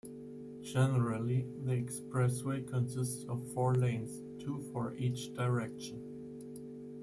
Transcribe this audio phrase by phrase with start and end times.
[0.63, 6.01] Generally the expressway consists of four lanes, two for each direction.